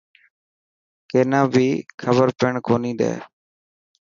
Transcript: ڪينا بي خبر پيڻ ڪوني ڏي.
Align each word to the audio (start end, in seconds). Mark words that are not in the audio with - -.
ڪينا 1.09 1.41
بي 1.53 1.67
خبر 2.01 2.27
پيڻ 2.39 2.53
ڪوني 2.67 2.91
ڏي. 2.99 3.11